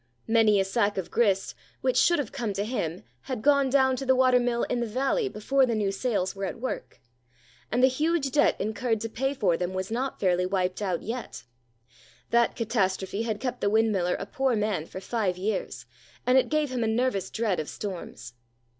Many 0.27 0.59
a 0.59 0.65
sack 0.65 0.97
of 0.97 1.11
grist, 1.11 1.53
which 1.81 1.95
should 1.95 2.17
have 2.17 2.31
come 2.31 2.53
to 2.53 2.65
him 2.65 3.03
had 3.21 3.43
gone 3.43 3.69
down 3.69 3.95
to 3.97 4.03
the 4.03 4.15
watermill 4.15 4.63
in 4.63 4.79
the 4.79 4.87
valley 4.87 5.29
before 5.29 5.63
the 5.67 5.75
new 5.75 5.91
sails 5.91 6.35
were 6.35 6.45
at 6.45 6.59
work; 6.59 6.99
and 7.71 7.83
the 7.83 7.87
huge 7.87 8.31
debt 8.31 8.59
incurred 8.59 8.99
to 9.01 9.09
pay 9.09 9.35
for 9.35 9.55
them 9.57 9.75
was 9.75 9.91
not 9.91 10.19
fairly 10.19 10.47
wiped 10.47 10.81
out 10.81 11.03
yet. 11.03 11.43
That 12.31 12.55
catastrophe 12.55 13.21
had 13.21 13.39
kept 13.39 13.61
the 13.61 13.69
windmiller 13.69 14.15
a 14.17 14.25
poor 14.25 14.55
man 14.55 14.87
for 14.87 14.99
five 14.99 15.37
years, 15.37 15.85
and 16.25 16.35
it 16.35 16.49
gave 16.49 16.71
him 16.71 16.83
a 16.83 16.87
nervous 16.87 17.29
dread 17.29 17.59
of 17.59 17.69
storms. 17.69 18.33